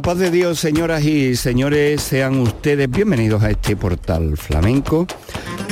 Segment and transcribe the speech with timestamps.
[0.00, 5.06] La paz de Dios, señoras y señores, sean ustedes bienvenidos a este portal flamenco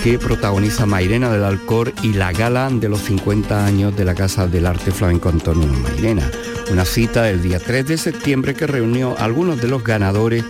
[0.05, 4.47] que protagoniza Mairena del Alcor y la gala de los 50 años de la Casa
[4.47, 6.31] del Arte Flamenco Antonio Mairena.
[6.71, 10.45] Una cita del día 3 de septiembre que reunió algunos de los ganadores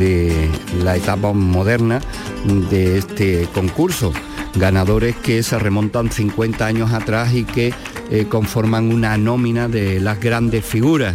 [0.00, 0.50] de
[0.82, 2.00] la etapa moderna
[2.68, 4.12] de este concurso.
[4.56, 7.72] Ganadores que se remontan 50 años atrás y que
[8.10, 11.14] eh, conforman una nómina de las grandes figuras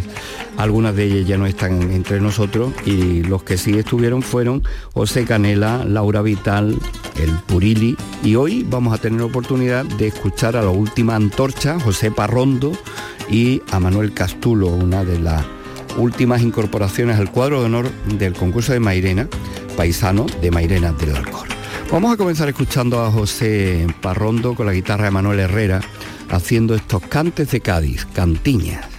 [0.56, 5.24] algunas de ellas ya no están entre nosotros y los que sí estuvieron fueron José
[5.24, 6.78] Canela, Laura Vital,
[7.20, 11.80] el Purili y hoy vamos a tener la oportunidad de escuchar a la última antorcha,
[11.80, 12.72] José Parrondo
[13.28, 15.44] y a Manuel Castulo, una de las
[15.96, 19.28] últimas incorporaciones al cuadro de honor del concurso de Mairena,
[19.76, 21.48] paisano de Mairena del Alcor.
[21.90, 25.80] Vamos a comenzar escuchando a José Parrondo con la guitarra de Manuel Herrera
[26.30, 28.93] haciendo estos cantes de Cádiz, cantiñas.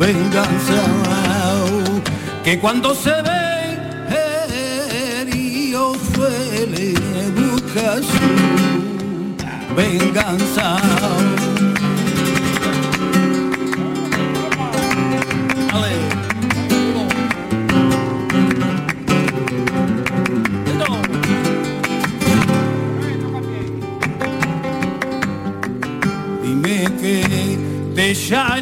[0.00, 0.82] Venganza
[2.42, 3.40] que cuando se ve
[5.30, 6.94] Dios suele
[7.36, 10.78] buscar su venganza
[28.30, 28.60] ya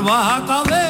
[0.00, 0.86] arbaca de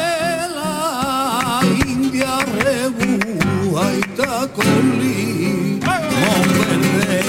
[0.54, 5.80] la india rebúa y tacolí.
[5.80, 7.22] Verde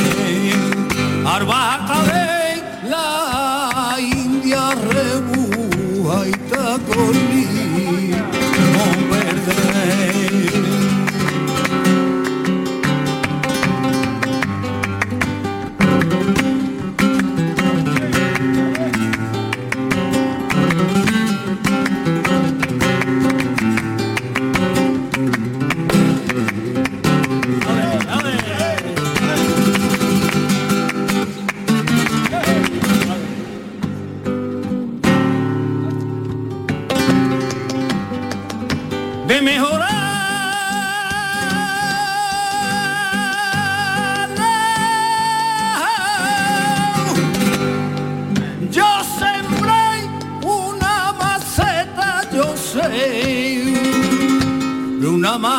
[55.52, 55.58] de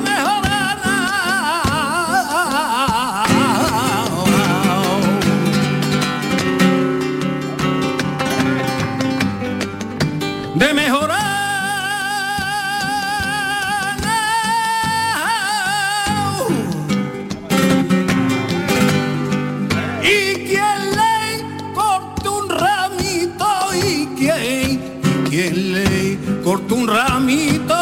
[0.00, 0.78] mejorar.
[10.54, 11.18] De mejorar.
[20.02, 26.18] Y quien le corta un ramito y quien, y quien le
[26.74, 27.81] un ramito.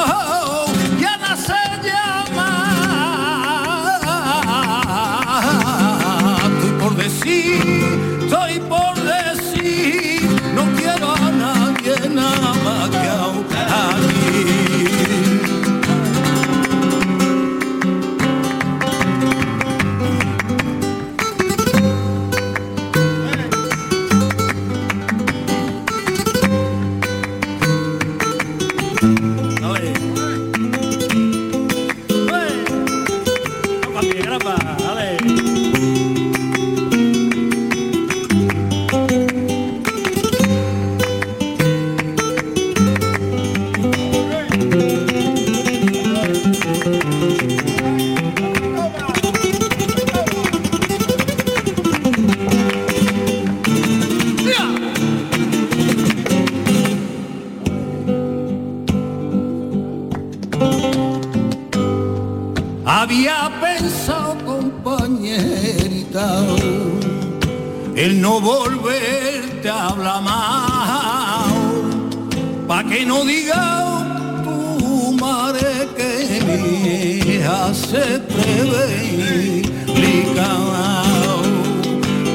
[73.05, 74.05] no diga oh,
[74.44, 76.58] tu madre que mi
[77.19, 79.70] hija se preveilica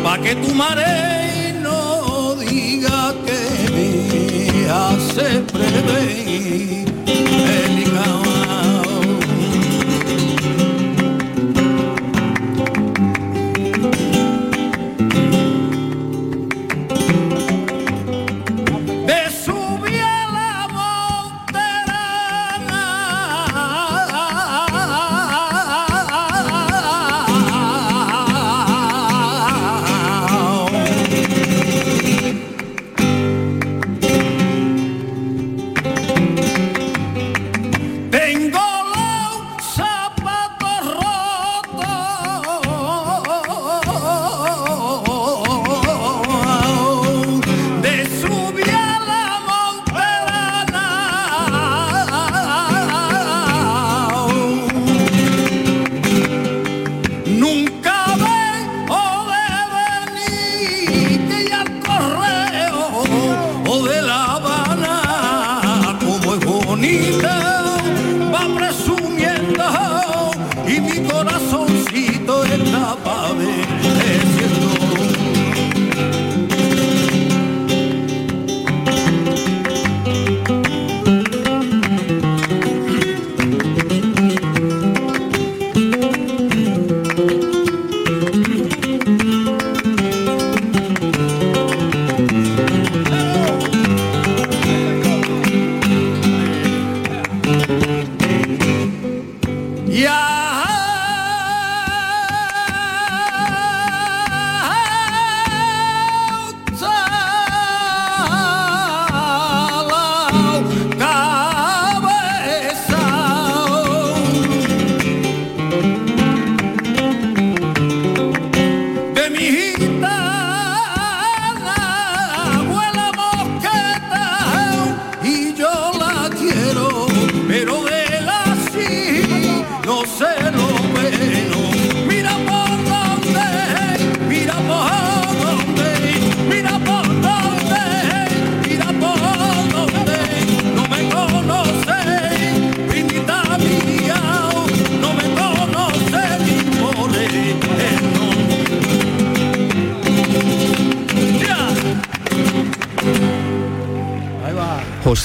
[0.04, 3.42] pa' que tu madre no diga que
[3.76, 4.84] mi hija
[5.14, 6.95] se preveilica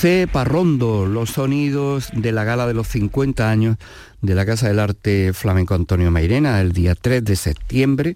[0.01, 3.77] José Parrondo, los sonidos de la gala de los 50 años
[4.23, 8.15] de la Casa del Arte Flamenco Antonio Mairena el día 3 de septiembre,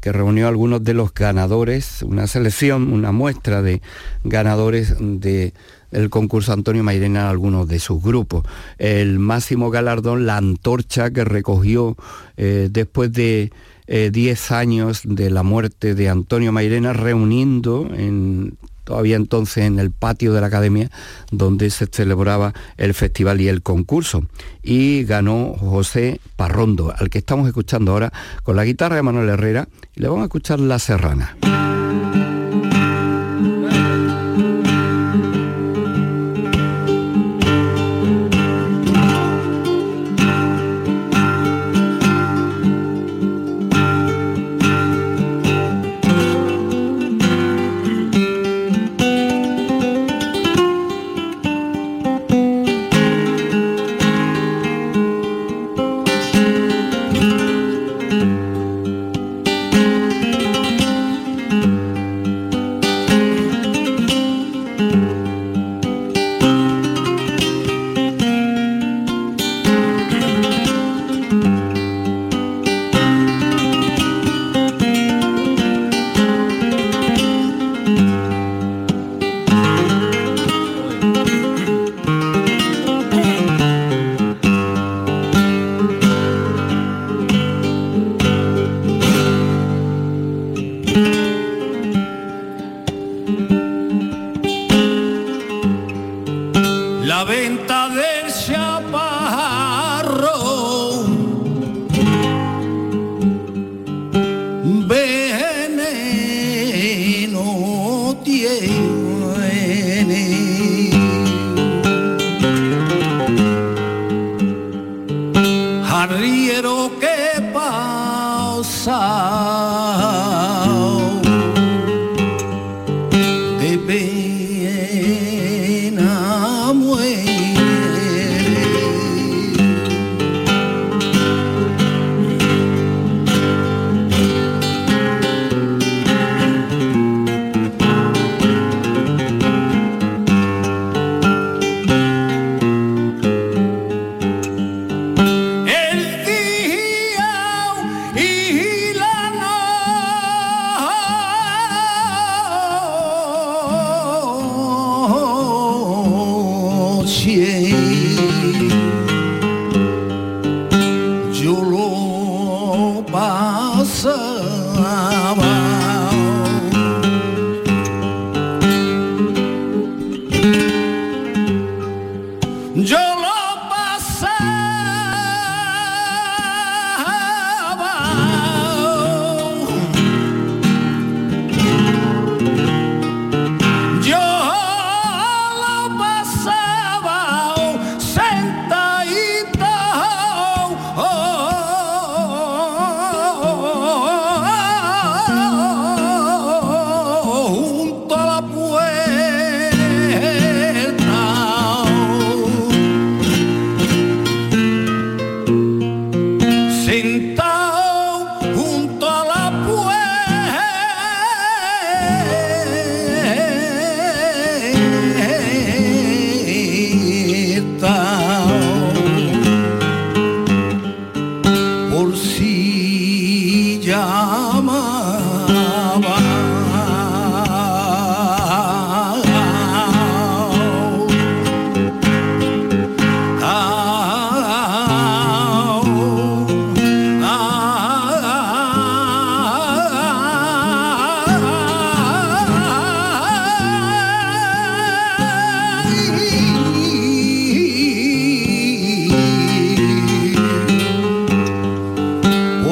[0.00, 3.82] que reunió a algunos de los ganadores, una selección, una muestra de
[4.24, 5.52] ganadores de
[6.08, 8.46] concurso Antonio Mairena algunos de sus grupos.
[8.78, 11.98] El máximo galardón, la antorcha que recogió
[12.38, 13.52] eh, después de
[13.88, 19.90] 10 eh, años de la muerte de Antonio Mairena, reuniendo en todavía entonces en el
[19.90, 20.90] patio de la academia
[21.32, 24.24] donde se celebraba el festival y el concurso.
[24.62, 28.12] Y ganó José Parrondo, al que estamos escuchando ahora
[28.44, 31.36] con la guitarra de Manuel Herrera, y le vamos a escuchar La Serrana.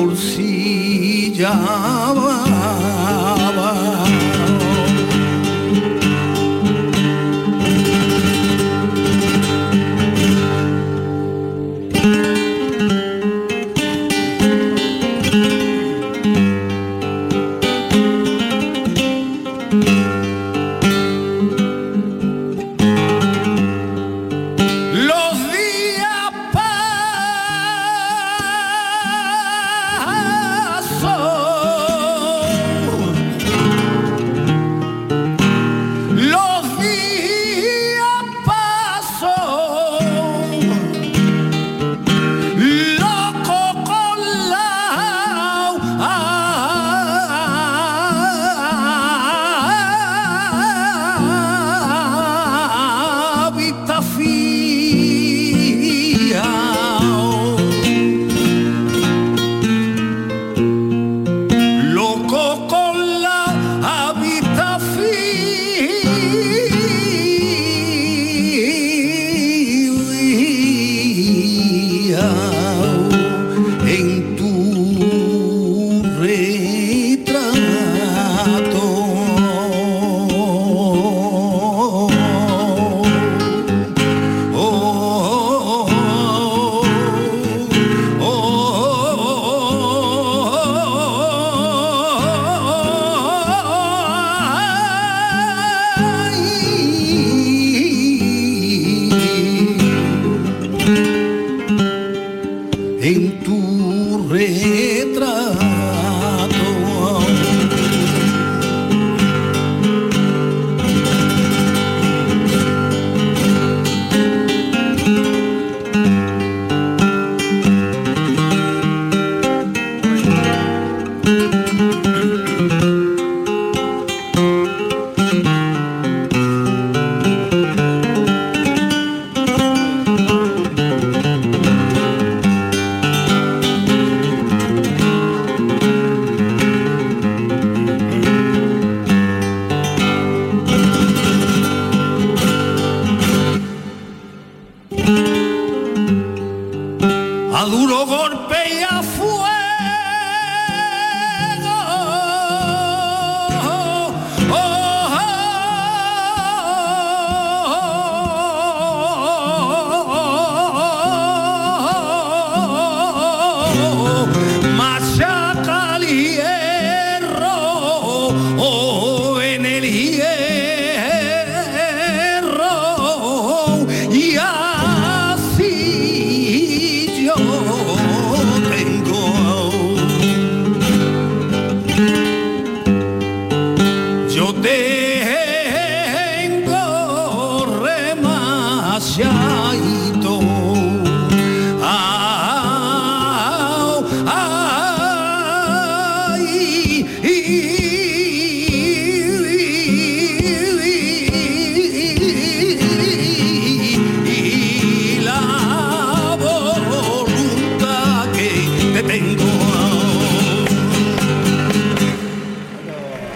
[0.05, 1.33] por si.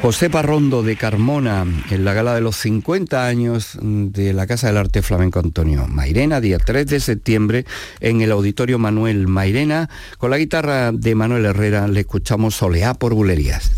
[0.08, 4.78] José Parrondo de Carmona en la gala de los 50 años de la Casa del
[4.78, 7.66] Arte Flamenco Antonio Mairena, día 3 de septiembre
[8.00, 9.90] en el Auditorio Manuel Mairena.
[10.16, 13.70] Con la guitarra de Manuel Herrera le escuchamos Soleá por Bulerías.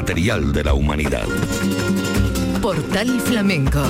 [0.00, 1.26] Inmaterial de la humanidad.
[2.62, 3.82] Portal Flamenco.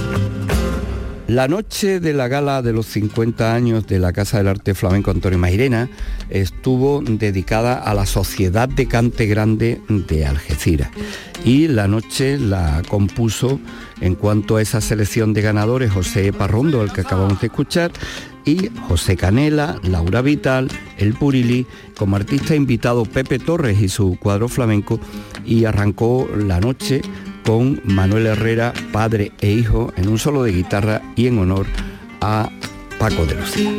[1.29, 5.13] La noche de la gala de los 50 años de la Casa del Arte Flamenco
[5.13, 5.89] Antonio Mairena
[6.29, 10.91] estuvo dedicada a la Sociedad de Cante Grande de Algeciras.
[11.45, 13.61] Y la noche la compuso
[14.01, 17.93] en cuanto a esa selección de ganadores José Parrondo, el que acabamos de escuchar,
[18.45, 20.69] y José Canela, Laura Vital,
[20.99, 24.99] El Purili, como artista invitado Pepe Torres y su cuadro flamenco,
[25.51, 27.03] y arrancó la noche
[27.45, 31.67] con Manuel Herrera, padre e hijo, en un solo de guitarra y en honor
[32.21, 32.49] a
[32.99, 33.73] Paco de Lucía.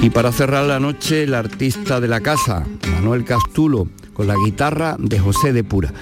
[0.00, 4.96] Y para cerrar la noche, el artista de la casa, Manuel Castulo, con la guitarra
[4.98, 5.92] de José de Pura,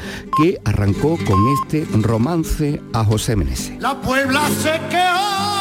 [0.40, 3.80] que arrancó con este romance a José Meneses.
[3.80, 5.57] La Puebla se quedó.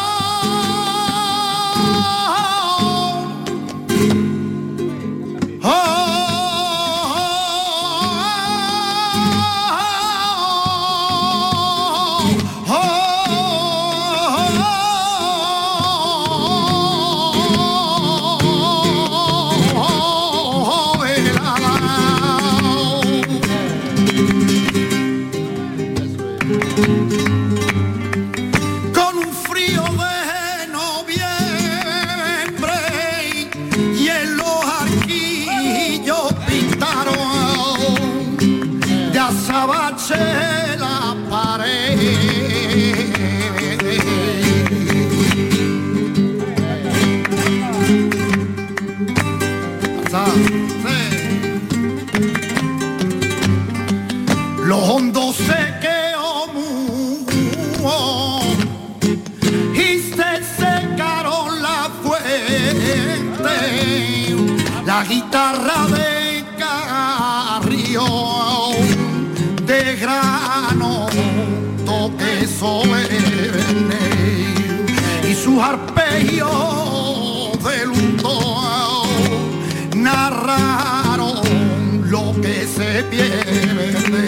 [65.10, 68.06] guitarra de carrio
[69.64, 71.08] de grano
[71.86, 73.08] toque solemne
[75.30, 76.52] y sus arpegios
[77.64, 79.04] de luto
[79.96, 81.42] narraron
[82.10, 84.28] lo que se pierde.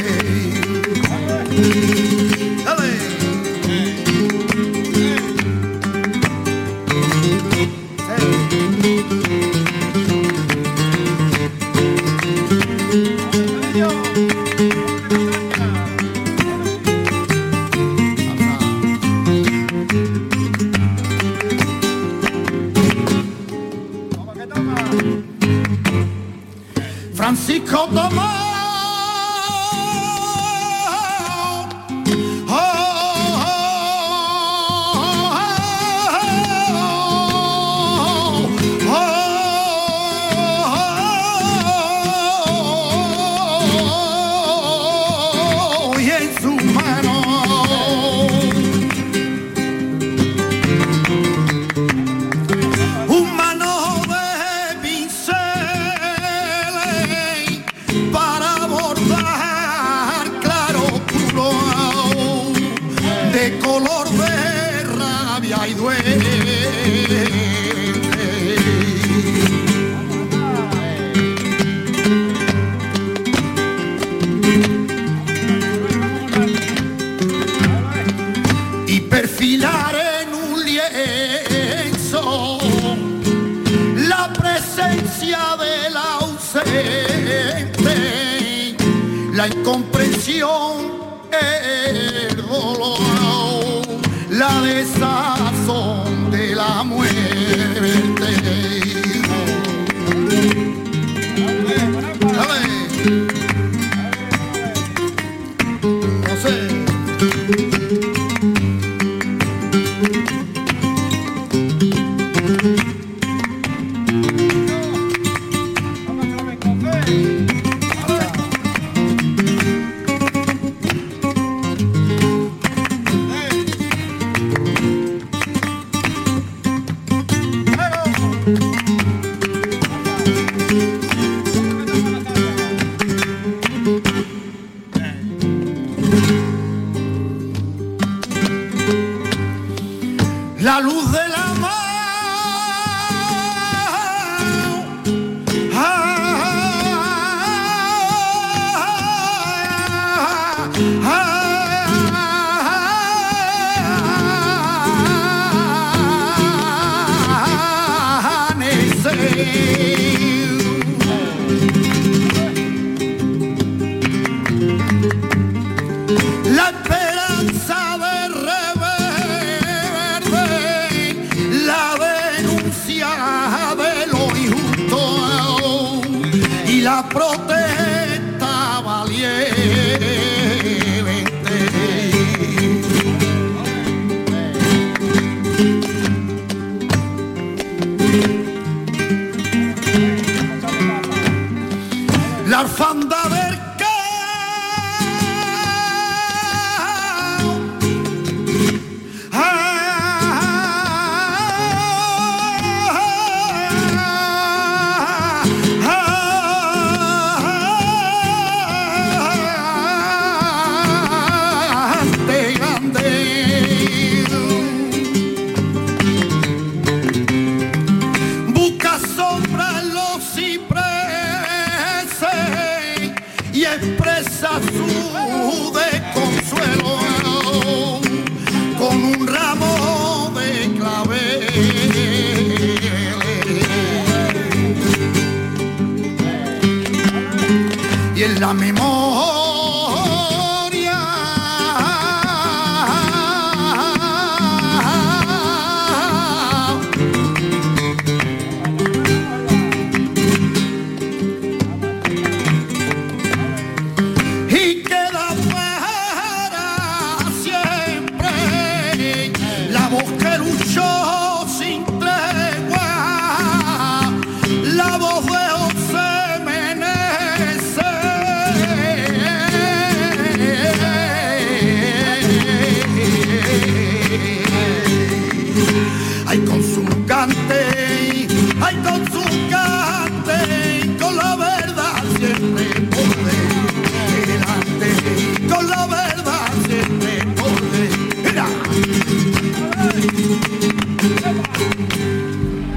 [238.19, 239.48] y en la memoria.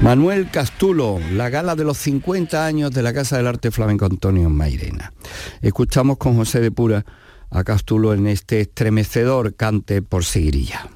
[0.03, 4.49] Manuel Castulo, la gala de los 50 años de la Casa del Arte Flamenco Antonio
[4.49, 5.13] Mairena.
[5.61, 7.05] Escuchamos con José de Pura
[7.49, 10.89] a Castulo en este estremecedor cante por seguirilla.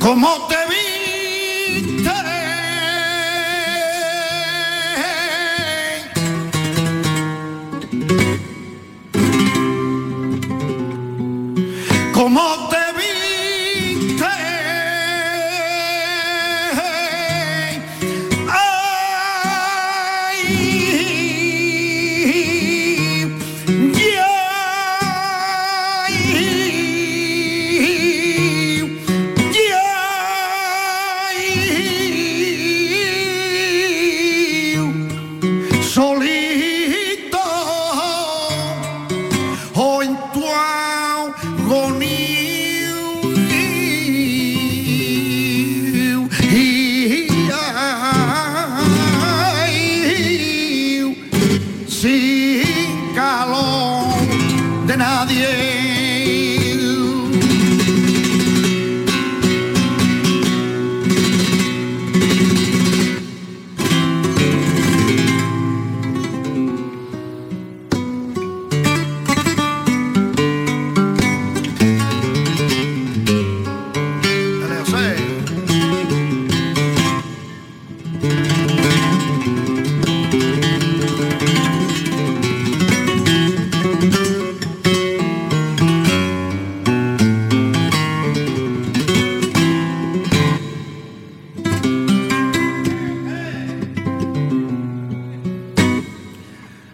[0.00, 0.61] ¿Cómo te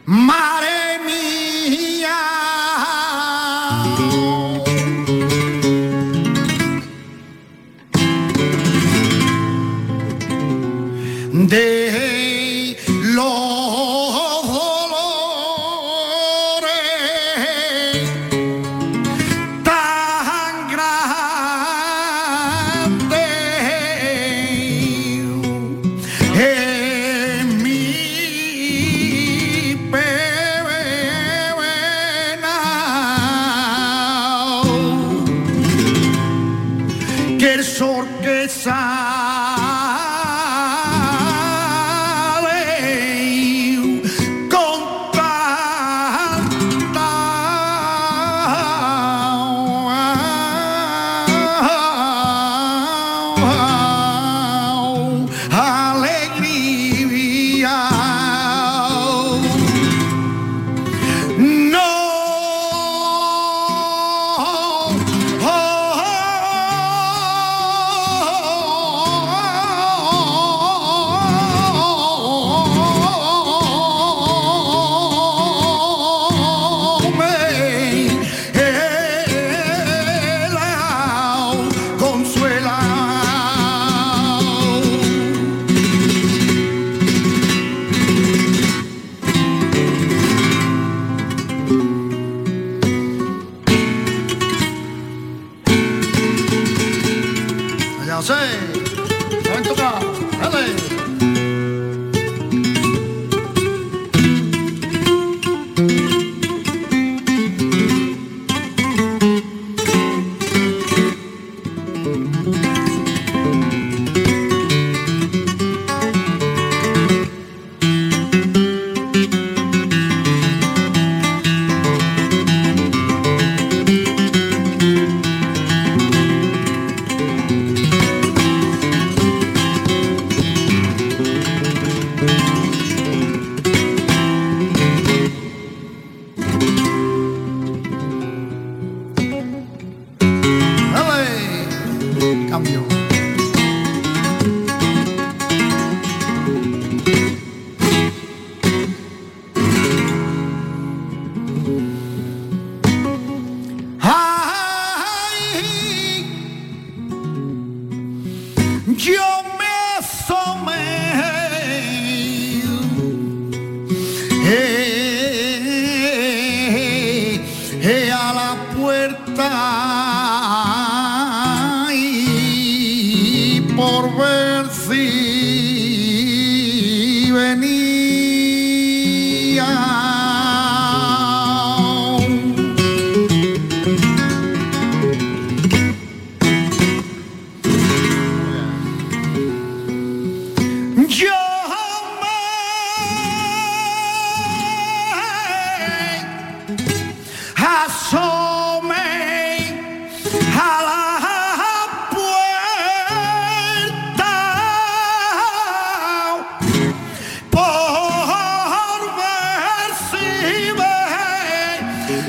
[0.09, 0.78] mighty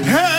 [0.04, 0.39] Hey!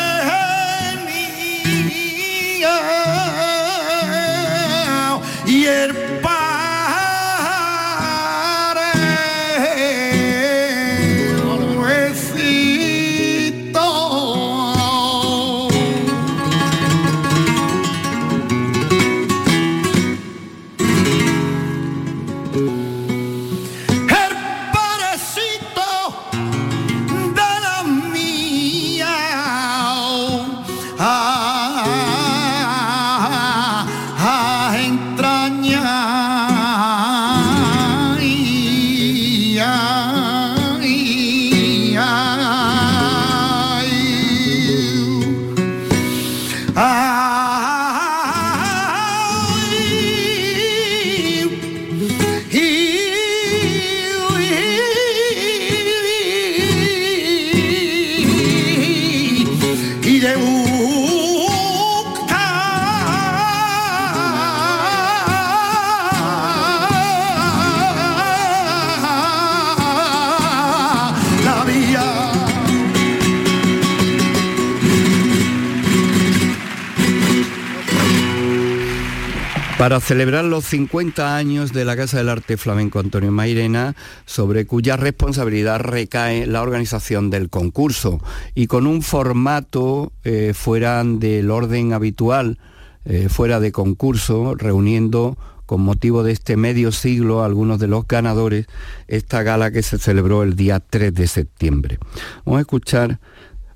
[80.10, 83.94] Celebrar los 50 años de la Casa del Arte Flamenco Antonio Mairena,
[84.26, 88.20] sobre cuya responsabilidad recae la organización del concurso,
[88.56, 92.58] y con un formato eh, fuera del orden habitual,
[93.04, 98.66] eh, fuera de concurso, reuniendo con motivo de este medio siglo algunos de los ganadores,
[99.06, 102.00] esta gala que se celebró el día 3 de septiembre.
[102.44, 103.20] Vamos a escuchar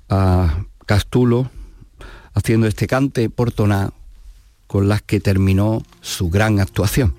[0.09, 1.49] a Castulo
[2.33, 3.91] haciendo este cante portoná
[4.67, 7.13] con las que terminó su gran actuación.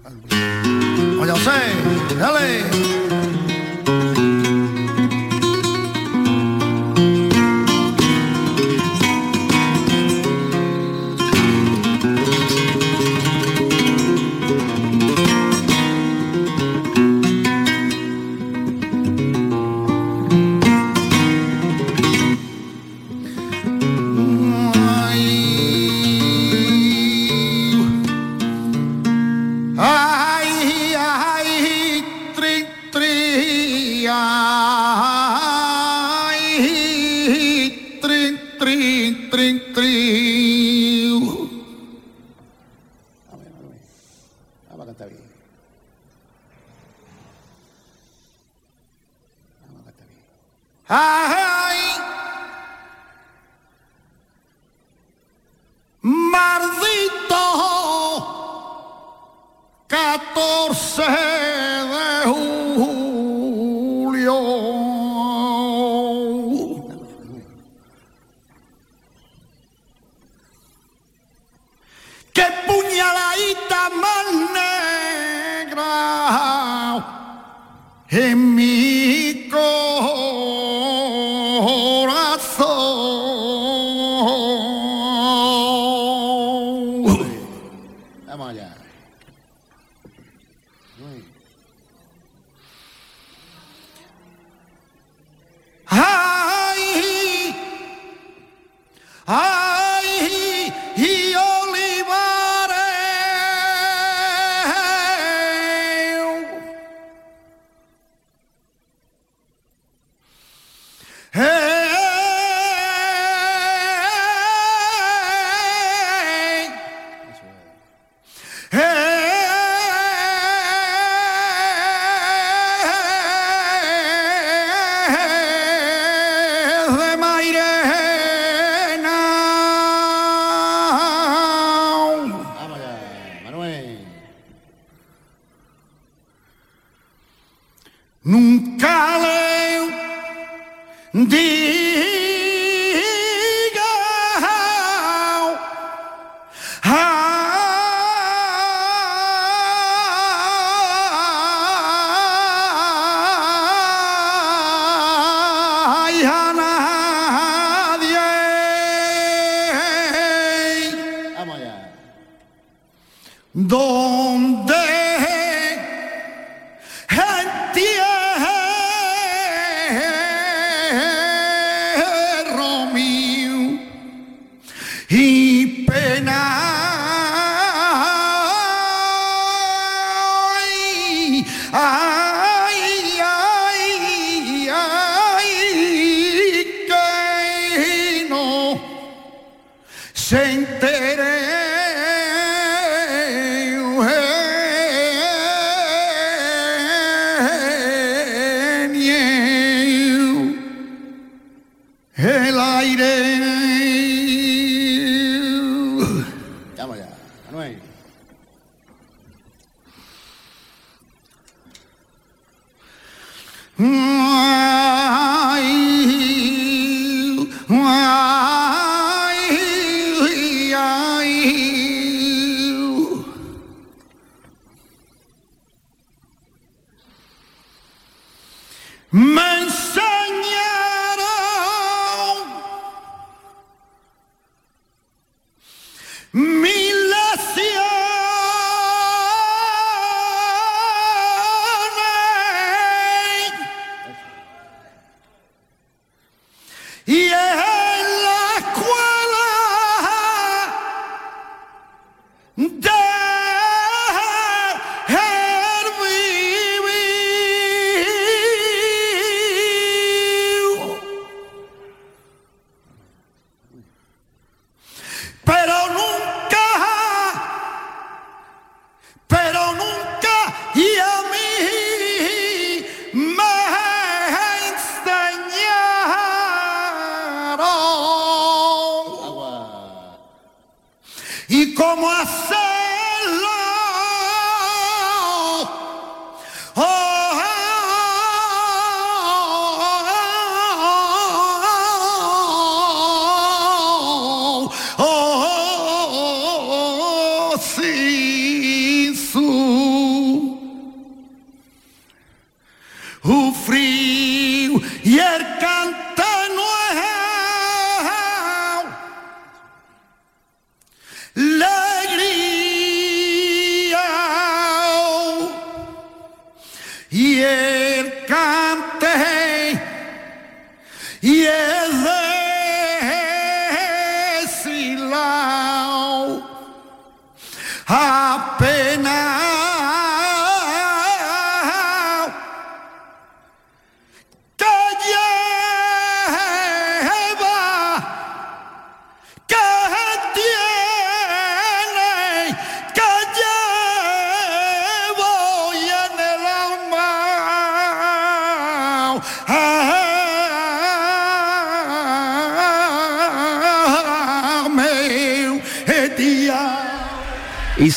[99.29, 99.56] Ah!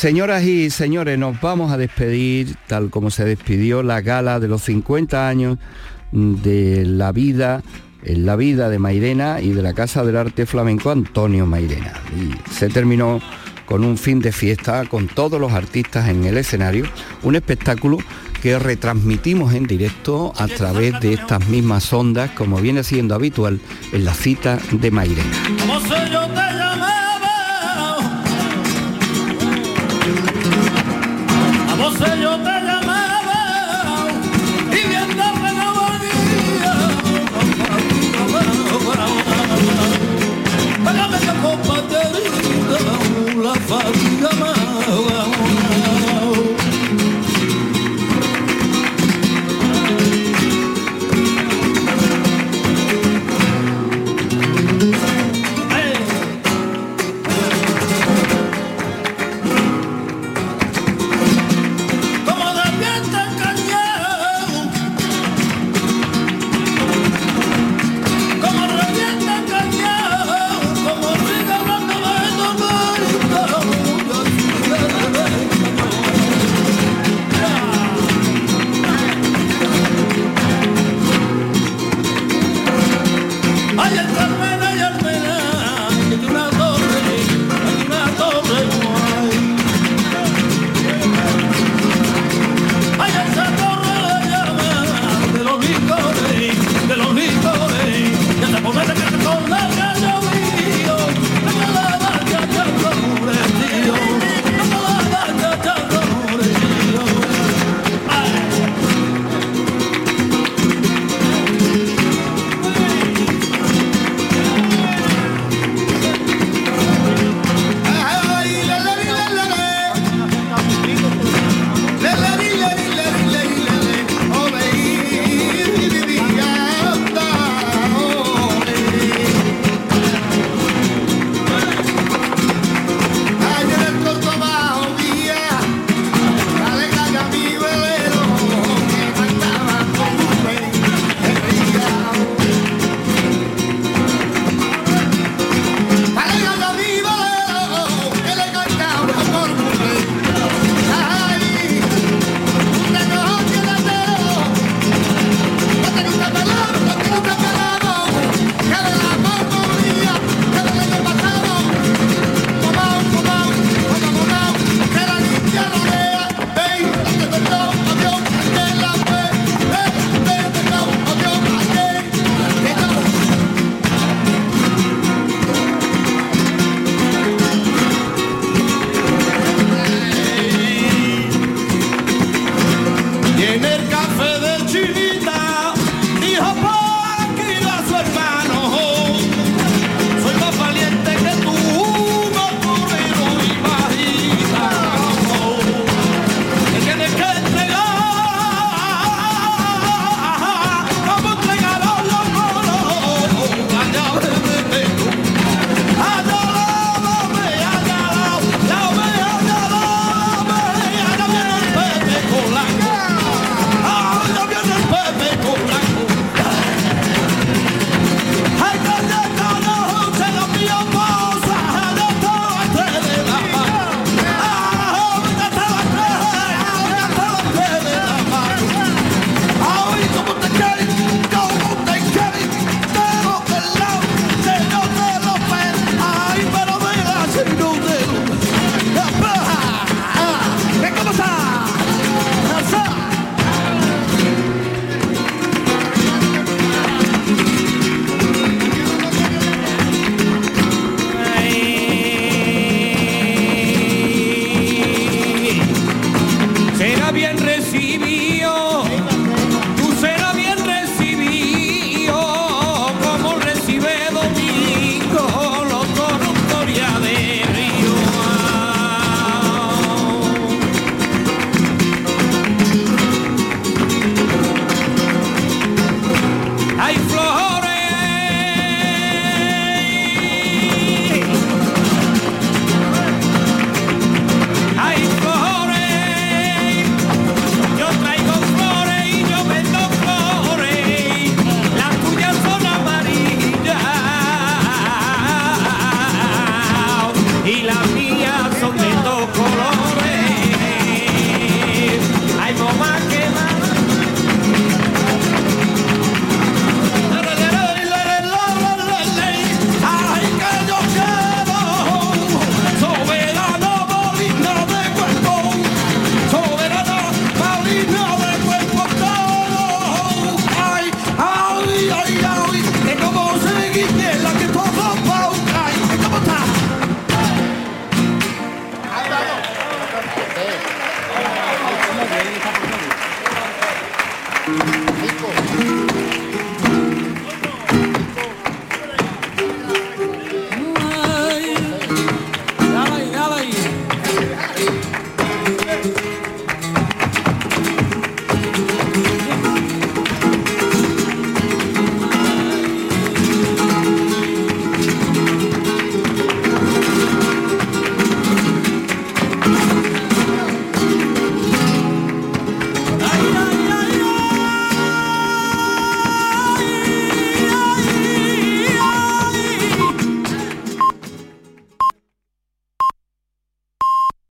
[0.00, 4.62] señoras y señores, nos vamos a despedir, tal como se despidió la gala de los
[4.62, 5.58] 50 años
[6.10, 7.62] de la vida,
[8.02, 11.92] en la vida de Mairena y de la Casa del Arte Flamenco Antonio Mairena.
[12.18, 13.20] Y se terminó
[13.66, 16.86] con un fin de fiesta, con todos los artistas en el escenario,
[17.22, 17.98] un espectáculo
[18.40, 23.60] que retransmitimos en directo a través de estas mismas ondas, como viene siendo habitual
[23.92, 25.30] en la cita de Mairena.
[31.92, 34.08] sé, yo te llamaba
[34.70, 36.74] y viendo que no volvía.
[40.84, 41.76] Págame la compa,
[43.42, 44.09] la farmacia.